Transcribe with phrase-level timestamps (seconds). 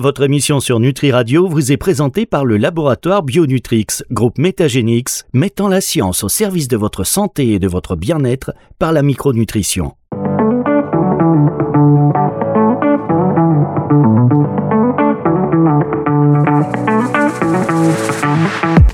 [0.00, 5.66] Votre émission sur Nutri Radio vous est présentée par le laboratoire Bionutrix, groupe Métagénix, mettant
[5.66, 9.96] la science au service de votre santé et de votre bien-être par la micronutrition.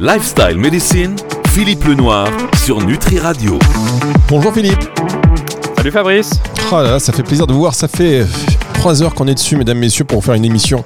[0.00, 1.16] Lifestyle Medicine,
[1.48, 2.28] Philippe Lenoir
[2.64, 3.58] sur Nutri Radio.
[4.30, 4.82] Bonjour Philippe.
[5.76, 6.40] Salut Fabrice.
[6.72, 7.74] Oh là là, ça fait plaisir de vous voir.
[7.74, 8.24] Ça fait
[8.84, 10.84] 3 heures qu'on est dessus, mesdames, messieurs, pour faire une émission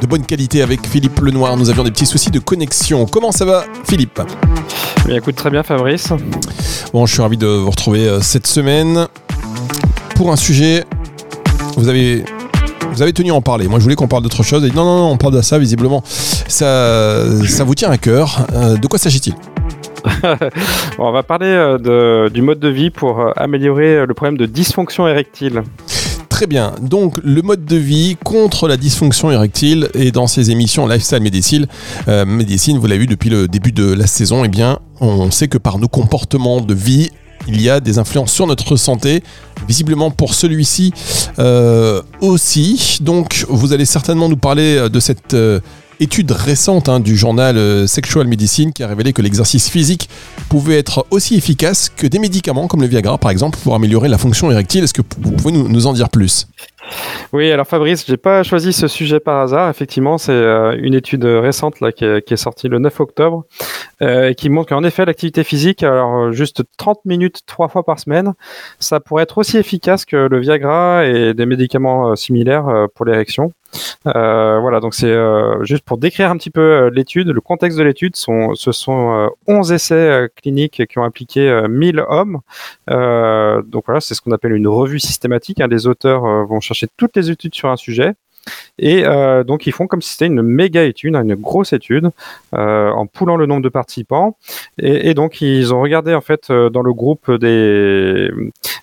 [0.00, 1.56] de bonne qualité avec Philippe Lenoir.
[1.56, 3.06] Nous avions des petits soucis de connexion.
[3.06, 4.20] Comment ça va, Philippe?
[5.06, 6.08] Bien, écoute, très bien, Fabrice.
[6.92, 9.06] Bon, je suis ravi de vous retrouver euh, cette semaine
[10.16, 10.84] pour un sujet.
[11.76, 12.24] Vous avez
[12.90, 13.68] vous avez tenu à en parler.
[13.68, 14.64] Moi, je voulais qu'on parle d'autre chose.
[14.74, 16.02] non, non, non, on parle de ça, visiblement.
[16.04, 18.48] Ça, ça vous tient à cœur.
[18.52, 19.34] Euh, de quoi s'agit-il?
[20.98, 24.46] Bon, on va parler euh, de, du mode de vie pour améliorer le problème de
[24.46, 25.62] dysfonction érectile.
[26.42, 26.74] Très bien.
[26.82, 31.68] Donc, le mode de vie contre la dysfonction érectile et dans ces émissions Lifestyle Medicine,
[32.08, 35.56] euh, vous l'avez vu depuis le début de la saison, eh bien, on sait que
[35.56, 37.10] par nos comportements de vie,
[37.46, 39.22] il y a des influences sur notre santé.
[39.68, 40.92] Visiblement pour celui-ci
[41.38, 42.98] euh, aussi.
[43.02, 45.60] Donc vous allez certainement nous parler de cette euh,
[46.00, 50.08] étude récente hein, du journal euh, Sexual Medicine qui a révélé que l'exercice physique
[50.48, 54.18] pouvait être aussi efficace que des médicaments comme le Viagra par exemple pour améliorer la
[54.18, 54.84] fonction érectile.
[54.84, 56.46] Est-ce que vous pouvez nous, en dire plus?
[57.32, 59.70] Oui, alors Fabrice, j'ai pas choisi ce sujet par hasard.
[59.70, 63.44] Effectivement, c'est euh, une étude récente là, qui, est, sortie le 9 octobre
[64.02, 67.98] euh, et qui montre qu'en effet, l'activité physique, alors juste 30 minutes trois fois par
[67.98, 68.34] semaine,
[68.78, 73.52] ça pourrait être aussi efficace que le Viagra et des médicaments similaires pour l'érection.
[74.06, 77.78] Euh, voilà, donc c'est euh, juste pour décrire un petit peu euh, l'étude, le contexte
[77.78, 82.40] de l'étude, sont, ce sont 11 essais cliniques qui ont impliqué 1000 hommes.
[82.88, 85.60] donc voilà, c'est ce qu'on appelle une revue systématique.
[85.60, 85.68] Hein.
[85.70, 88.14] Les auteurs vont chercher toutes les études sur un sujet
[88.78, 92.10] et euh, donc ils font comme si c'était une méga étude, une grosse étude,
[92.54, 94.36] euh, en poulant le nombre de participants.
[94.78, 98.30] Et, donc ils ont regardé en fait euh, dans le groupe des,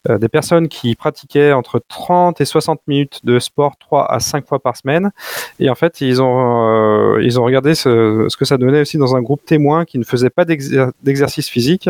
[0.08, 4.59] des personnes qui pratiquaient entre 30 et 60 minutes de sport 3 à 5 fois
[4.59, 5.12] par semaine.
[5.59, 9.22] Et en fait ils ont, ils ont regardé ce, que ça donnait aussi dans un
[9.22, 11.90] groupe témoin qui ne faisait pas d'exercice physique.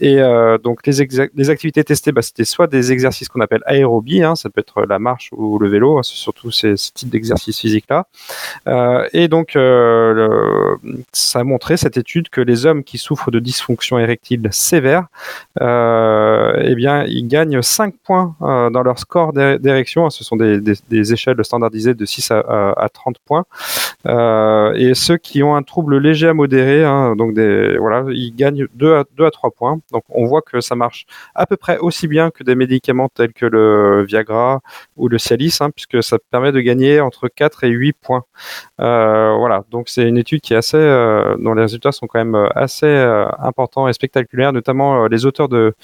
[0.00, 0.18] Et
[0.62, 4.60] donc les, activités testées, bah, c'était soit des exercices qu'on appelle aérobie, hein, ça peut
[4.60, 8.06] être la marche ou le vélo, hein, surtout ces, ces types d'exercices physique-là.
[8.66, 10.76] Euh, et donc, euh,
[11.12, 15.06] ça a montré, cette étude, que les hommes qui souffrent de dysfonction érectile sévère,
[15.60, 20.10] euh, eh bien, ils gagnent 5 points dans leur score d'érection.
[20.10, 22.40] Ce sont des, échelles standardisées de 6 à,
[22.76, 23.44] à 30 points.
[24.74, 27.38] et ceux qui ont un trouble léger à modéré, hein, donc
[27.78, 29.80] voilà, ils gagnent 2 à, 2 à 3 points.
[29.92, 33.32] Donc, on voit que ça marche à peu près aussi bien que des médicaments tels
[33.32, 34.60] que le Viagra
[34.96, 38.24] ou le Cialis, hein, puisque ça permet de gagner entre 4 et 8 points.
[38.80, 42.18] Euh, voilà, donc c'est une étude qui est assez, euh, dont les résultats sont quand
[42.18, 42.88] même euh, assez
[43.38, 45.74] importants et spectaculaires, notamment les auteurs de,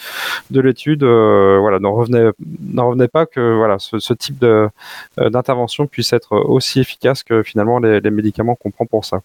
[0.50, 2.30] de l'étude voilà, n'en revenaient,
[2.76, 4.68] revenaient pas que voilà, ce, type de,
[5.16, 9.20] d'intervention puisse être aussi efficace que finalement les, médicaments qu'on prend pour ça.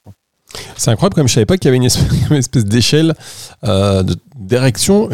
[0.75, 3.13] C'est incroyable, comme je savais pas qu'il y avait une espèce, d'échelle
[4.35, 5.09] d'érection.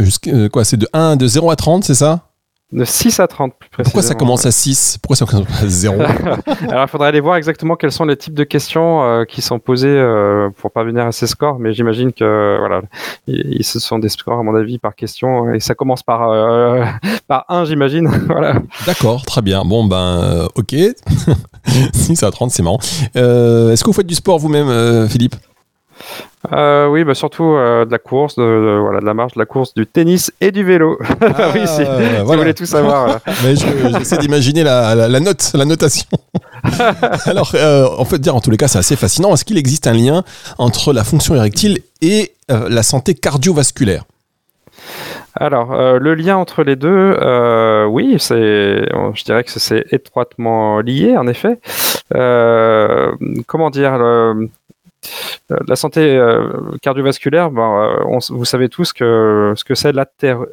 [0.52, 2.25] quoi, c'est de 1, de 0 à 30, c'est ça?
[2.76, 3.84] De 6 à 30 plus précisément.
[3.84, 6.02] Pourquoi ça commence à 6 Pourquoi ça commence à 0
[6.70, 9.60] Alors il faudrait aller voir exactement quels sont les types de questions euh, qui sont
[9.60, 12.82] posées euh, pour parvenir à ces scores, mais j'imagine que voilà,
[13.28, 16.84] ils, ce sont des scores à mon avis par question et ça commence par euh,
[17.28, 18.08] par 1 j'imagine.
[18.28, 18.62] voilà.
[18.86, 19.64] D'accord, très bien.
[19.64, 20.76] Bon ben OK.
[21.94, 22.80] 6 à 30 c'est marrant.
[23.16, 25.36] Est-ce que vous faites du sport vous-même Philippe?
[26.52, 29.46] Euh, oui, bah surtout euh, de la course, de, voilà, de la marche, de la
[29.46, 31.00] course, du tennis et du vélo.
[31.38, 33.20] Ah, oui, si, vous voulez tout savoir.
[33.44, 36.08] J'essaie d'imaginer la, la, note, la notation.
[37.26, 39.34] Alors, euh, en fait, dire en tous les cas, c'est assez fascinant.
[39.34, 40.24] Est-ce qu'il existe un lien
[40.58, 44.04] entre la fonction érectile et la santé cardiovasculaire?
[45.36, 47.18] Alors, le lien entre les deux,
[47.90, 51.60] oui, c'est, je dirais que c'est étroitement lié, en effet.
[53.48, 54.34] comment dire, euh,
[55.50, 56.50] la santé euh,
[56.82, 59.94] cardiovasculaire, ben, euh, vous savez tous que ce que c'est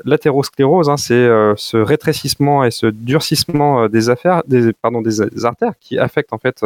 [0.05, 4.43] l'athérosclérose, hein, c'est ce rétrécissement et ce durcissement des affaires,
[4.83, 6.65] pardon des, artères qui affectent en fait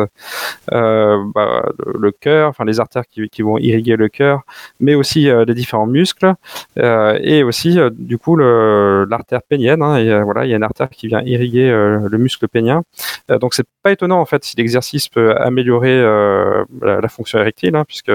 [0.70, 1.62] bah,
[1.94, 4.42] le, cœur, enfin les artères qui, vont irriguer le cœur,
[4.80, 6.34] mais aussi les différents muscles
[6.76, 9.82] et aussi du coup l'artère pénienne.
[9.82, 12.82] Hein, voilà, il y a une artère qui vient irriguer le muscle pénien.
[13.28, 17.84] donc c'est pas étonnant en fait si l'exercice peut améliorer la, la, fonction érectile hein,
[17.86, 18.12] puisque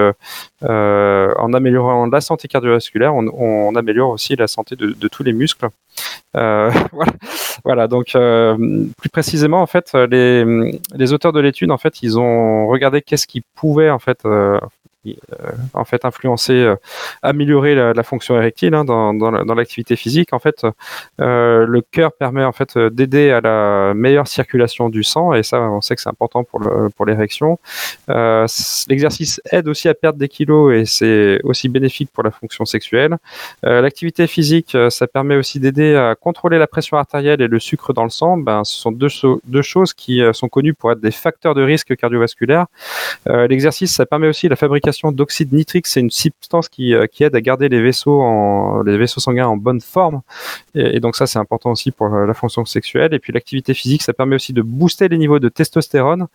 [0.62, 5.68] en améliorant la santé cardiovasculaire, on, améliore aussi la santé de, tous les muscles.
[6.34, 7.12] voilà.
[7.64, 7.88] voilà.
[7.88, 13.26] donc plus précisément, en fait, les, auteurs de l'étude, en fait, ils ont regardé qu'est-ce
[13.26, 14.58] qui pouvait en fait euh,
[15.74, 16.76] en fait influencer, euh,
[17.22, 20.32] améliorer la, fonction érectile hein, dans, dans l'activité physique.
[20.32, 20.64] En fait,
[21.20, 25.60] euh, le cœur permet en fait d'aider à la meilleure circulation du sang et ça,
[25.60, 27.58] on sait que c'est important pour le, pour l'érection.
[28.08, 33.16] L'exercice aide aussi à perdre des kilos et c'est aussi bénéfique pour la fonction sexuelle.
[33.62, 38.04] L'activité physique, ça permet aussi d'aider à contrôler la pression artérielle et le sucre dans
[38.04, 38.36] le sang.
[38.36, 39.08] Ben, ce sont deux,
[39.44, 42.66] deux choses qui sont connues pour être des facteurs de risque cardiovasculaire.
[43.26, 47.40] L'exercice, ça permet aussi la fabrication d'oxyde nitrique, c'est une substance qui, euh, aide à
[47.40, 50.22] garder les vaisseaux, les vaisseaux sanguins en bonne forme.
[50.74, 53.14] Et, donc ça, c'est important aussi pour euh, la fonction sexuelle.
[53.14, 56.26] Et puis l'activité physique, ça permet aussi de booster les niveaux de testostérone.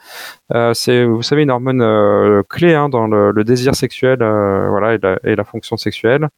[0.53, 5.43] Euh, c'est, vous savez, une hormone clé hein, dans le, désir sexuel, voilà, et la,
[5.43, 6.29] fonction sexuelle.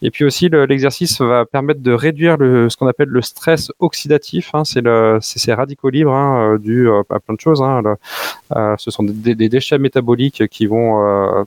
[0.00, 4.50] Et puis aussi, l'exercice va permettre de réduire le, ce qu'on appelle le stress oxydatif.
[4.54, 7.62] Hein, c'est le, ces radicaux libres hein, dus à plein de choses.
[7.62, 7.82] Hein,
[8.78, 11.46] ce sont des, déchets métaboliques qui vont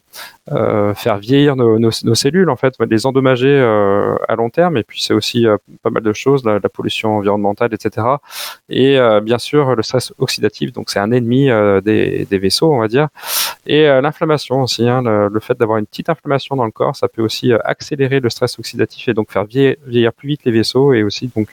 [0.96, 4.78] faire vieillir nos, cellules, en fait, les endommager euh, à long terme.
[4.78, 8.06] Et puis c'est aussi euh, pas mal de choses, la, pollution environnementale, etc.
[8.70, 11.50] Et bien sûr le stress oxydatif, donc c'est un ennemi
[11.84, 13.08] des, vaisseaux, on va dire.
[13.66, 17.22] Et l'inflammation aussi, hein, le, fait d'avoir une petite inflammation dans le corps, ça peut
[17.22, 21.32] aussi accélérer le stress oxydatif et donc faire vieillir, plus vite les vaisseaux et aussi
[21.36, 21.50] donc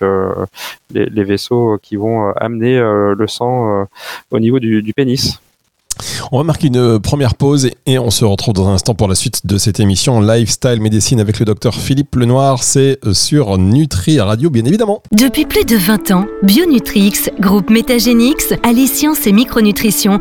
[0.92, 3.86] les, vaisseaux qui vont amener le sang
[4.30, 5.41] au niveau du pénis.
[6.31, 9.14] On va marquer une première pause et on se retrouve dans un instant pour la
[9.14, 12.62] suite de cette émission Lifestyle Médecine avec le docteur Philippe Lenoir.
[12.62, 15.02] C'est sur Nutri Radio, bien évidemment.
[15.12, 20.20] Depuis plus de 20 ans, Bionutrix, groupe Métagénix, allie sciences et micronutrition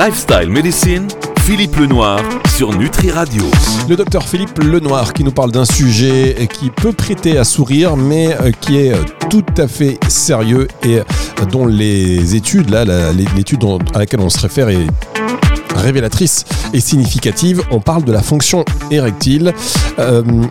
[0.00, 1.08] Lifestyle Medicine,
[1.42, 2.20] Philippe Lenoir
[2.56, 3.42] sur Nutri Radio.
[3.86, 8.34] Le docteur Philippe Lenoir qui nous parle d'un sujet qui peut prêter à sourire, mais
[8.40, 13.62] euh, qui est euh, tout à fait sérieux et euh, dont les études, là, l'étude
[13.92, 14.86] à laquelle on se réfère est
[15.76, 17.62] révélatrice et significative.
[17.70, 19.52] On parle de la fonction érectile.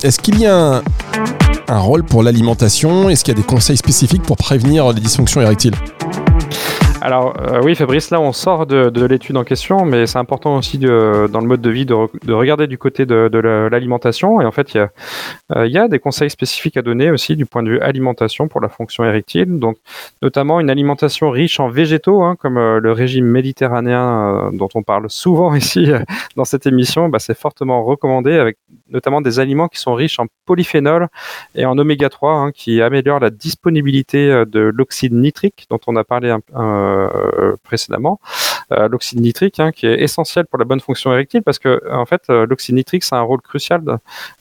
[0.04, 0.84] Est-ce qu'il y a
[1.68, 3.10] un rôle pour l'alimentation?
[3.10, 5.74] Est-ce qu'il y a des conseils spécifiques pour prévenir les dysfonctions érectiles?
[7.01, 10.78] Alors euh, oui, Fabrice, là on sort de, l'étude en question, mais c'est important aussi
[10.78, 10.90] dans
[11.40, 11.94] le mode de vie de,
[12.34, 13.40] regarder du côté de,
[13.72, 14.42] l'alimentation.
[14.42, 14.88] Et en fait, euh,
[15.66, 18.60] il y, a, des conseils spécifiques à donner aussi du point de vue alimentation pour
[18.60, 19.60] la fonction érectile.
[19.60, 19.78] Donc
[20.22, 25.10] notamment une alimentation riche en végétaux, hein, comme euh, le régime méditerranéen dont on parle
[25.10, 25.92] souvent ici
[26.36, 27.07] dans cette émission.
[27.10, 28.57] Bah, c'est fortement recommandé avec
[28.90, 31.07] notamment des aliments qui sont riches en polyphénol
[31.56, 36.04] et en oméga 3, hein, qui améliorent la disponibilité de l'oxyde nitrique dont on a
[36.04, 36.88] parlé un, un
[37.63, 41.81] précédemment, euh, l'oxyde nitrique, hein, qui est essentiel pour la bonne fonction érectile, parce que
[41.92, 43.81] en fait, euh, l'oxyde nitrique, c'est un rôle crucial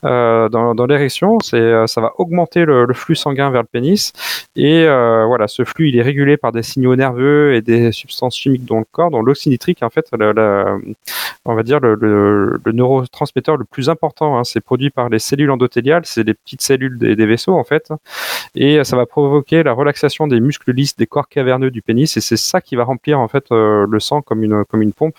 [0.02, 1.38] dans, l'érection.
[1.40, 4.12] C'est, ça va augmenter le, flux sanguin vers le pénis,
[4.56, 8.64] et voilà, ce flux, il est régulé par des signaux nerveux et des substances chimiques
[8.64, 9.10] dans le corps.
[9.10, 10.08] Donc l'oxyde nitrique, en fait,
[11.44, 14.38] on va dire le, neurotransmetteur le plus important.
[14.38, 17.92] Hein, c'est produit par les cellules endothéliales, c'est les petites cellules des, vaisseaux en fait,
[18.54, 22.20] et ça va provoquer la relaxation des muscles lisses des corps caverneux du pénis, et
[22.20, 25.16] c'est ça qui va remplir en fait euh, le sang comme une comme une pompe.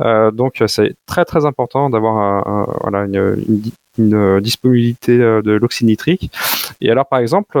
[0.00, 6.30] Euh, donc c'est très très important d'avoir voilà, une, disponibilité euh, de l'oxyde nitrique.
[6.80, 7.56] Et alors, par exemple,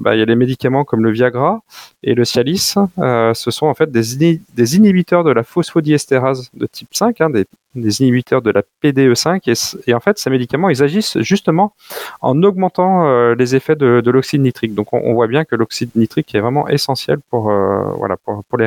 [0.00, 1.60] bah, il y a les médicaments comme le Viagra
[2.02, 2.74] et le Cialis.
[2.96, 7.44] ce sont en fait des, des inhibiteurs de la phosphodiestérase de type 5, hein, des,
[7.76, 9.48] des, inhibiteurs de la PDE5.
[9.48, 11.74] Et, et, en fait, ces médicaments, ils agissent justement
[12.20, 14.74] en augmentant les effets de, de l'oxyde nitrique.
[14.74, 18.58] Donc, on, voit bien que l'oxyde nitrique est vraiment essentiel pour, voilà, pour, pour.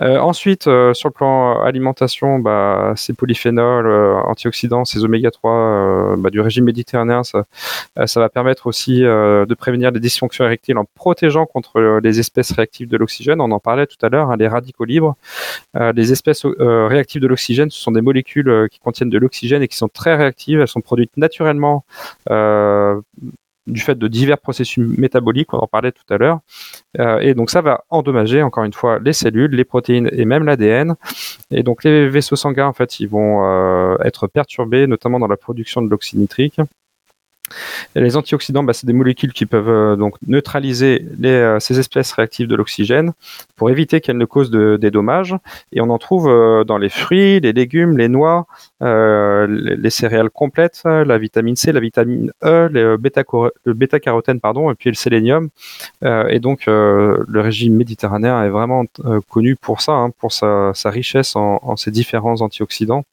[0.00, 6.16] Euh, ensuite, euh, sur le plan alimentation, bah, ces polyphénols, euh, antioxydants, ces oméga 3
[6.18, 7.44] bah, du régime méditerranéen, ça,
[8.06, 12.88] ça va permettre aussi de prévenir les dysfonctions érectiles en protégeant contre les espèces réactives
[12.88, 13.40] de l'oxygène.
[13.40, 15.16] On en parlait tout à l'heure, hein, les radicaux libres.
[15.74, 19.76] les espèces réactives de l'oxygène, ce sont des molécules qui contiennent de l'oxygène et qui
[19.76, 20.60] sont très réactives.
[20.60, 21.84] Elles sont produites naturellement
[23.66, 26.40] du fait de divers processus métaboliques, on en parlait tout à l'heure.
[27.20, 30.96] et donc ça va endommager encore une fois les cellules, les protéines et même l'ADN.
[31.50, 35.82] Et donc les vaisseaux sanguins en fait ils vont être perturbés, notamment dans la production
[35.82, 36.60] de l'oxyde nitrique.
[37.94, 42.48] Les antioxydants, bah, c'est des molécules qui peuvent euh, donc neutraliser euh, ces espèces réactives
[42.48, 43.12] de l'oxygène
[43.56, 45.36] pour éviter qu'elles ne causent de, des dommages.
[45.72, 48.46] Et on en trouve euh, dans les fruits, les légumes, les noix,
[48.80, 52.96] les, les, céréales complètes, la vitamine C, la vitamine E, le
[53.72, 55.48] bêta-carotène, pardon, et puis le sélénium.
[56.02, 58.84] et donc le régime méditerranéen est vraiment
[59.30, 63.04] connu pour ça, hein, pour sa, sa richesse en, en, ces différents antioxydants.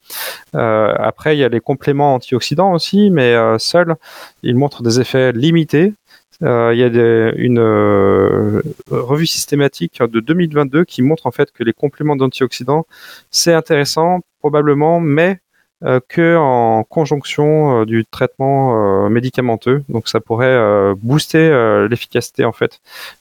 [0.52, 3.96] après, il y a les compléments antioxydants aussi, mais seuls
[4.42, 5.94] il montre des effets limités.
[6.42, 11.62] Euh, il y a une euh, revue systématique de 2022 qui montre en fait que
[11.62, 12.86] les compléments d'antioxydants,
[13.30, 15.38] c'est intéressant probablement, mais
[15.84, 19.84] euh, que en conjonction du traitement médicamenteux.
[19.88, 22.80] Donc ça pourrait booster l'efficacité en fait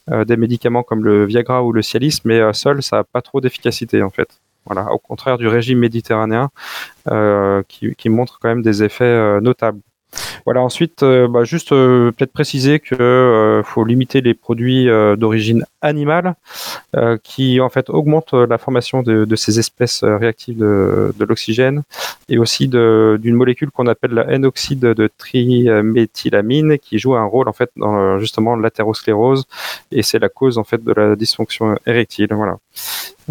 [0.09, 4.01] des médicaments comme le Viagra ou le Cialis, mais seul ça n'a pas trop d'efficacité
[4.01, 4.39] en fait.
[4.65, 6.49] Voilà, au contraire du régime méditerranéen
[7.67, 9.81] qui, montre quand même des effets notables.
[10.45, 14.87] Voilà, ensuite, euh, bah, juste euh, peut-être préciser qu'il euh, faut limiter les produits
[15.17, 16.35] d'origine animale
[17.23, 21.83] qui en fait augmentent la formation de, ces espèces réactives de, l'oxygène
[22.29, 27.53] et aussi d'une molécule qu'on appelle la N-oxyde de triméthylamine qui joue un rôle en
[27.53, 29.45] fait dans justement l'athérosclérose
[29.91, 32.27] et c'est la cause en fait de la dysfonction érectile.
[32.31, 32.57] Voilà.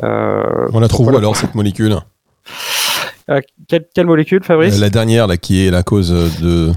[0.03, 1.97] On la trouve où alors cette molécule?
[3.69, 4.79] Quelle, quelle, molécule, Fabrice?
[4.79, 6.11] La dernière, là, qui est la cause
[6.41, 6.73] de.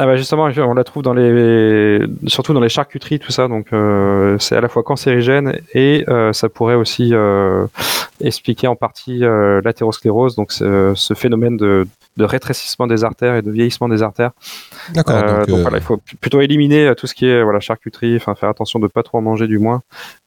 [0.00, 3.48] Ah bah justement, on la trouve dans les, surtout dans les charcuteries, tout ça.
[3.48, 7.66] Donc euh, c'est à la fois cancérigène et euh, ça pourrait aussi euh,
[8.20, 11.86] expliquer en partie l'athérosclérose, donc ce phénomène de,
[12.16, 14.30] de, rétrécissement des artères et de vieillissement des artères.
[14.94, 15.46] D'accord.
[15.46, 18.78] donc, voilà, il faut plutôt éliminer tout ce qui est voilà charcuterie, enfin faire attention
[18.78, 19.82] de pas trop en manger du moins.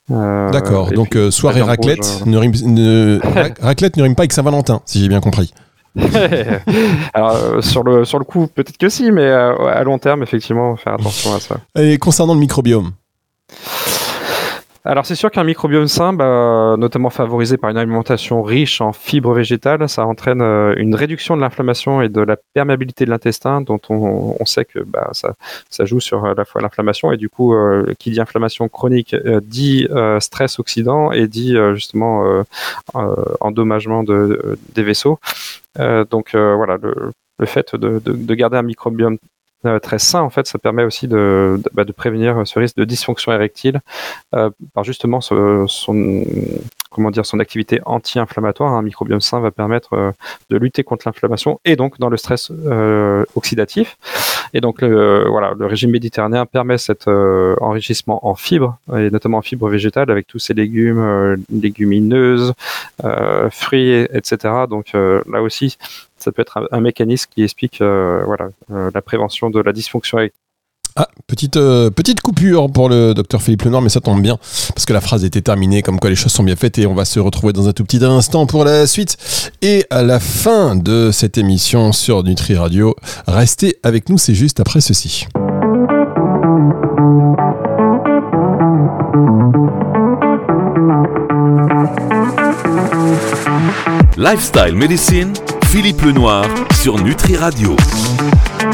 [0.10, 0.92] D'accord.
[0.92, 2.54] Donc soirée raclette, ne rime,
[3.62, 5.54] raclette ne rime pas avec Saint-Valentin, si j'ai bien compris.
[7.14, 10.24] Alors euh, sur le sur le coup peut-être que si, mais euh, à long terme
[10.24, 11.58] effectivement faire attention à ça.
[11.78, 12.92] Et concernant le microbiome.
[14.84, 19.34] Alors c'est sûr qu'un microbiome sain, bah, notamment favorisé par une alimentation riche en fibres
[19.34, 23.80] végétales, ça entraîne euh, une réduction de l'inflammation et de la perméabilité de l'intestin, dont
[23.90, 27.94] on, sait que bah, ça, joue sur à la fois l'inflammation et du coup, euh,
[28.00, 29.88] qui dit inflammation chronique euh, dit
[30.20, 32.44] stress oxydant et dit justement
[32.94, 35.20] endommagement de, des vaisseaux.
[35.78, 39.18] donc voilà, le, le fait de, de, de, garder un microbiome euh,
[39.82, 43.82] très sain, en fait, ça permet aussi de, bah, prévenir ce risque de dysfonction érectile
[44.34, 45.68] euh, par justement son,
[46.90, 48.74] comment dire, son activité anti-inflammatoire.
[48.74, 50.12] Un microbiome sain va permettre euh,
[50.50, 53.98] de lutter contre l'inflammation et donc dans le stress euh, oxydatif.
[54.54, 59.38] Et donc, le, voilà, le régime méditerranéen permet cet euh, enrichissement en fibres, et notamment
[59.40, 62.54] en fibres végétales, avec tous ces légumes, légumineuses,
[63.50, 64.66] fruits, etc.
[64.70, 65.78] Donc là aussi,
[66.22, 70.20] ça peut être un, mécanisme qui explique euh, voilà, euh, la prévention de la dysfonction
[70.96, 74.38] ah, petite, euh, petite coupure pour le docteur Philippe Lenoir, mais ça tombe bien,
[74.76, 76.94] parce que la phrase était terminée, comme quoi les choses sont bien faites, et on
[76.94, 79.18] va se retrouver dans un tout petit instant pour la suite.
[79.62, 82.96] Et à la fin de cette émission sur Nutri Radio,
[83.28, 85.28] restez avec nous, c'est juste après ceci.
[94.18, 95.34] Lifestyle Medicine
[95.68, 96.46] Philippe Lenoir
[96.82, 97.78] sur Nutri Radio.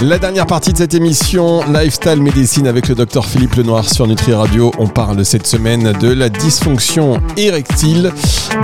[0.02, 4.34] La dernière partie de cette émission Lifestyle Médecine avec le docteur Philippe Lenoir sur Nutri
[4.34, 4.72] Radio.
[4.78, 8.12] On parle cette semaine de la dysfonction érectile,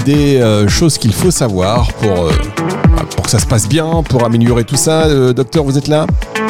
[0.05, 2.31] des euh, choses qu'il faut savoir pour, euh,
[3.15, 5.05] pour que ça se passe bien, pour améliorer tout ça.
[5.05, 6.05] Euh, docteur, vous êtes là?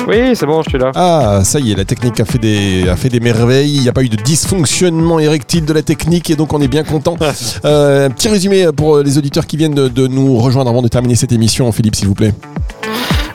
[0.07, 0.91] Oui, c'est bon, je suis là.
[0.95, 3.75] Ah, ça y est, la technique a fait des, a fait des merveilles.
[3.75, 6.67] Il n'y a pas eu de dysfonctionnement érectile de la technique et donc on est
[6.67, 7.15] bien content.
[7.63, 11.15] un petit résumé pour les auditeurs qui viennent de, de nous rejoindre avant de terminer
[11.15, 12.33] cette émission, Philippe, s'il vous plaît.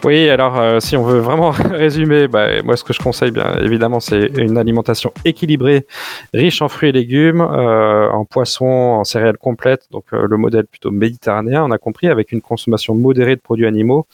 [0.04, 3.58] Oui, alors euh, si on veut vraiment résumer, bah, moi ce que je conseille bien
[3.58, 5.86] évidemment c'est une alimentation équilibrée,
[6.32, 10.66] riche en fruits et légumes, euh, en poissons, en céréales complètes, donc euh, le modèle
[10.66, 14.06] plutôt méditerranéen, on a compris, avec une consommation modérée de produits animaux,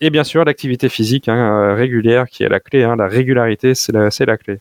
[0.00, 3.92] et bien sûr l'activité physique hein, régulière qui est la clé, hein, la régularité c'est
[3.92, 4.58] la, la clé.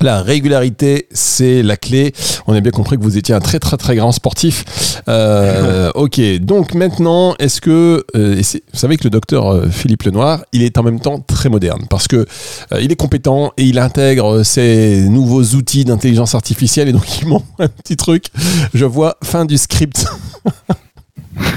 [0.00, 2.12] La régularité, c'est la clé.
[2.46, 5.02] On a bien compris que vous étiez un très très très grand sportif.
[5.08, 10.42] Euh, ok, donc maintenant, est-ce que euh, vous savez que le docteur euh, Philippe Lenoir,
[10.52, 12.26] il est en même temps très moderne parce que
[12.72, 17.28] euh, il est compétent et il intègre ces nouveaux outils d'intelligence artificielle et donc il
[17.28, 18.26] montre un petit truc.
[18.72, 20.06] Je vois fin du script.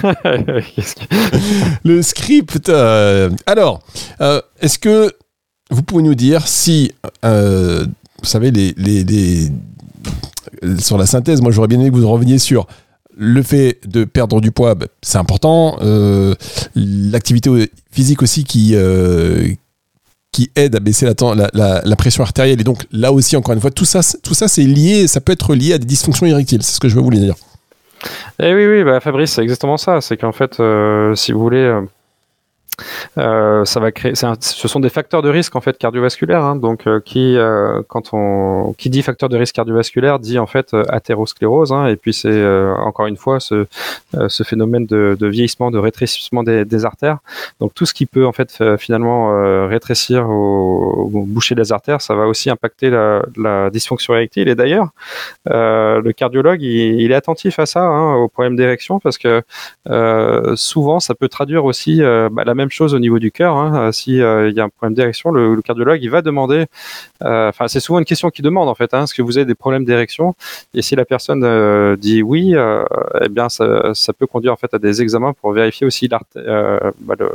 [1.84, 2.70] le script.
[3.46, 3.82] alors,
[4.62, 5.14] est-ce que
[5.74, 6.92] vous pouvez nous dire si,
[7.26, 7.86] euh,
[8.24, 9.50] vous savez, les, les,
[10.80, 12.68] sur la synthèse, moi j'aurais bien aimé que vous reveniez sur
[13.16, 15.78] le fait de perdre du poids, bah, c'est important.
[15.82, 16.34] Euh,
[16.76, 19.50] L'activité physique aussi qui, euh,
[20.32, 22.60] qui aide à baisser la, pression artérielle.
[22.60, 25.54] Et donc là aussi, encore une fois, tout ça, tout ça lié, ça peut être
[25.54, 26.64] lié à des dysfonctions érectiles.
[26.64, 27.36] C'est ce que je vous dire.
[28.40, 30.02] Eh oui, oui, bah, Fabrice, c'est exactement ça.
[30.02, 31.82] C'est qu'en fait, euh, si vous voulez,
[33.18, 34.14] euh, ça va créer.
[34.16, 36.44] ce sont des facteurs de risque en fait cardiovasculaires.
[36.44, 40.48] hein, donc, euh, qui, euh, quand on, qui dit facteur de risque cardiovasculaire, dit en
[40.48, 41.72] fait athérosclérose.
[41.72, 42.44] hein, et puis c'est
[42.78, 43.66] encore une fois ce,
[44.44, 47.20] phénomène de, vieillissement, de rétrécissement des, artères.
[47.60, 52.16] Donc, tout ce qui peut en fait finalement rétrécir ou, ou boucher les artères, ça
[52.16, 54.48] va aussi impacter la, dysfonction érectile.
[54.50, 54.90] Et d'ailleurs,
[55.46, 59.44] le cardiologue, il, est attentif à ça, hein, aux problèmes d'érection, parce que
[60.56, 63.56] souvent, ça peut traduire aussi bah, la même chose au niveau du cœur.
[63.58, 66.66] Hein, euh, il y a un problème d'érection, le, cardiologue, il va demander.
[67.24, 68.94] euh, Enfin, c'est souvent une question qu'il demande en fait.
[68.94, 70.36] Hein, Est-ce que vous avez des problèmes d'érection?
[70.74, 72.84] Et si la personne euh, dit oui, euh,
[73.22, 77.16] eh bien, ça, peut conduire en fait à des examens pour vérifier aussi euh, bah,
[77.20, 77.32] le-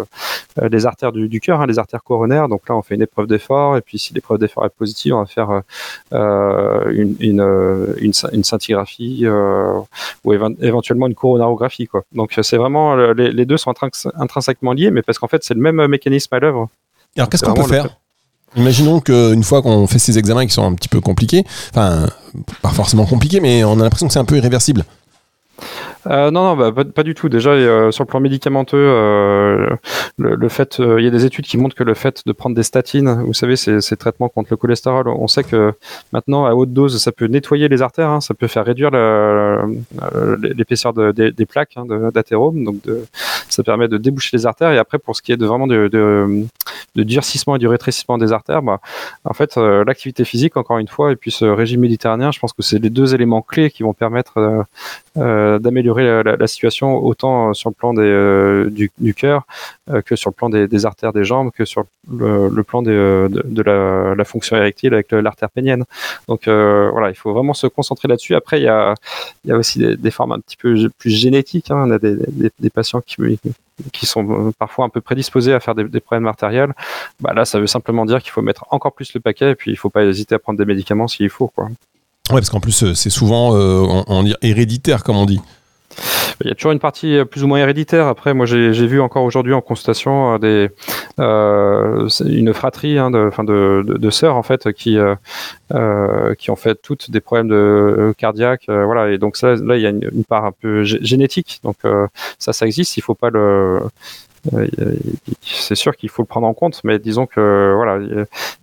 [0.63, 2.49] euh, les artères du, du cœur, hein, les artères coronaires.
[2.49, 5.21] Donc là, on fait une épreuve d'effort, et puis si l'épreuve d'effort est positive, on
[5.21, 5.61] va faire euh,
[6.13, 9.79] euh, une, une, euh, une, sci- une scintigraphie euh,
[10.25, 11.87] ou éven- éventuellement une coronarographie.
[11.87, 12.03] Quoi.
[12.13, 15.43] Donc c'est vraiment euh, les, les deux sont intrins- intrinsèquement liés, mais parce qu'en fait
[15.45, 16.69] c'est le même mécanisme à l'œuvre.
[17.17, 17.89] Alors qu'est-ce qu'on peut faire
[18.57, 22.07] Imaginons qu'une fois qu'on fait ces examens qui sont un petit peu compliqués, enfin,
[22.63, 24.85] pas forcément compliqués, mais on a l'impression que c'est un peu irréversible.
[26.09, 27.29] Euh, non, non, bah, pas, du tout.
[27.29, 29.69] Déjà, euh, sur le plan médicamenteux, euh,
[30.17, 32.63] le, fait, il y a des études qui montrent que le fait de prendre des
[32.63, 35.75] statines, vous savez, ces, ces traitements contre le cholestérol, on sait que
[36.13, 40.95] maintenant, à haute dose, ça peut nettoyer les artères, hein, ça peut faire réduire l'épaisseur
[40.95, 42.77] de- des, plaques hein, d'athérome, donc
[43.49, 44.73] ça permet de déboucher les artères.
[44.73, 46.47] Et après, pour ce qui est de vraiment de,
[46.97, 48.81] durcissement et du rétrécissement des artères, bah,
[49.25, 52.63] en fait, l'activité physique, encore une fois, et puis ce régime méditerranéen, je pense que
[52.63, 54.65] c'est les deux éléments clés qui vont permettre
[55.17, 59.43] d'améliorer la, situation autant sur le plan des, euh, du, cœur
[59.91, 63.63] euh, que sur le plan des, artères des jambes, que sur le, plan euh, de,
[63.63, 65.85] la, fonction érectile avec l'artère pénienne.
[66.29, 68.35] Donc voilà, il faut vraiment se concentrer là-dessus.
[68.35, 68.95] Après, il y a,
[69.45, 71.71] y a aussi des, formes un petit peu plus génétiques.
[71.71, 71.85] hein.
[71.87, 72.17] On a des,
[72.59, 73.39] des, patients qui,
[73.93, 76.75] qui sont parfois un peu prédisposés à faire des, problèmes artériels.
[77.21, 79.71] Bah là, ça veut simplement dire qu'il faut mettre encore plus le paquet et puis
[79.71, 81.49] il faut pas hésiter à prendre des médicaments s'il faut.
[81.49, 81.67] Quoi.
[82.31, 85.41] Ouais, parce qu'en plus, c'est souvent on, on dit héréditaire, comme on dit.
[86.43, 88.07] Il y a toujours une partie euh, plus ou moins héréditaire.
[88.07, 90.69] Après, moi, j'ai vu encore aujourd'hui en constatation euh,
[91.19, 94.99] euh, une fratrie hein, de, sœurs en fait qui
[96.39, 98.67] qui ont fait toutes des problèmes de cardiaques.
[98.69, 101.61] voilà, et donc ça, là, il y a une, une part un peu gé- génétique.
[101.63, 101.77] Donc
[102.39, 102.97] ça, ça existe.
[102.97, 103.81] Il faut pas le
[105.43, 107.99] c'est sûr qu'il faut le prendre en compte, mais disons que voilà,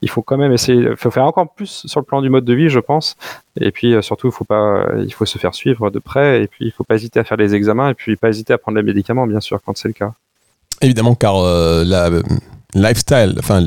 [0.02, 2.54] il faut quand même essayer, faut faire encore plus sur le plan du mode de
[2.54, 3.16] vie, je pense.
[3.60, 6.48] Et puis euh, surtout, il faut pas, il faut se faire suivre de près, et
[6.48, 8.78] puis il faut pas hésiter à faire les examens, et puis pas hésiter à prendre
[8.78, 10.14] les médicaments, bien sûr, quand c'est le cas.
[10.82, 12.24] Évidemment, car euh, la euh,
[12.74, 13.64] lifestyle, enfin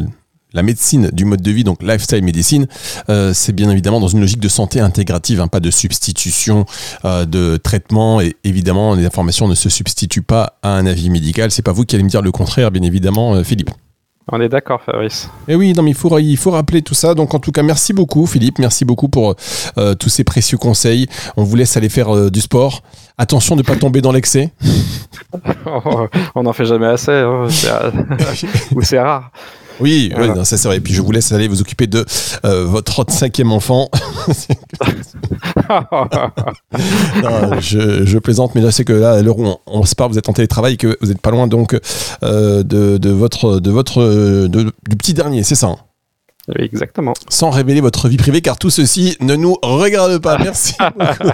[0.53, 2.67] la médecine du mode de vie, donc lifestyle médecine,
[3.09, 6.67] euh, c'est bien évidemment dans une logique de santé intégrative, hein, pas de substitution
[7.05, 8.21] euh, de traitement.
[8.21, 11.51] Et évidemment, les informations ne se substituent pas à un avis médical.
[11.51, 13.71] C'est pas vous qui allez me dire le contraire, bien évidemment, euh, Philippe.
[14.31, 15.31] On est d'accord, Fabrice.
[15.49, 17.15] Et oui, non, mais il faut, il faut rappeler tout ça.
[17.15, 18.59] Donc, en tout cas, merci beaucoup, Philippe.
[18.59, 19.35] Merci beaucoup pour
[19.79, 21.07] euh, tous ces précieux conseils.
[21.39, 22.83] On vous laisse aller faire euh, du sport.
[23.17, 24.53] Attention de ne pas tomber dans l'excès.
[26.35, 27.49] on n'en fait jamais assez, hein,
[28.75, 29.33] ou c'est rare.
[29.81, 30.33] Oui, Voilà.
[30.33, 30.79] oui, non, ça c'est vrai.
[30.79, 32.05] Et puis je vous laisse aller vous occuper de
[32.45, 33.89] euh, votre 35e enfant.
[37.23, 39.95] Non, je, je plaisante, mais je sais que là, à l'heure où on, on se
[39.95, 41.79] parle, vous êtes en télétravail et que vous n'êtes pas loin donc
[42.23, 44.03] euh, de, de votre, de votre,
[44.47, 45.69] de- du petit dernier, c'est ça.
[45.69, 45.77] hein?
[46.57, 47.15] Exactement.
[47.29, 50.39] Sans révéler votre vie privée, car tout ceci ne nous regarde pas.
[50.43, 51.31] Merci beaucoup.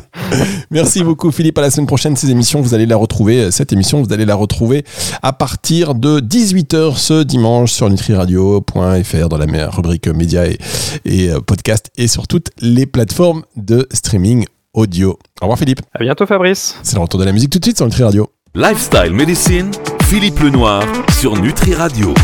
[0.71, 1.59] Merci beaucoup, Philippe.
[1.59, 3.51] À la semaine prochaine, ces émissions, vous allez la retrouver.
[3.51, 4.85] Cette émission, vous allez la retrouver
[5.23, 10.59] à partir de 18h ce dimanche sur nutriradio.fr dans la rubrique médias et,
[11.05, 15.19] et euh, podcast et sur toutes les plateformes de streaming audio.
[15.41, 15.81] Au revoir, Philippe.
[15.93, 16.77] À bientôt, Fabrice.
[16.83, 18.31] C'est le retour de la musique tout de suite sur Nutri Radio.
[18.55, 19.71] Lifestyle Medicine,
[20.05, 20.85] Philippe Lenoir
[21.19, 22.15] sur Nutri Radio.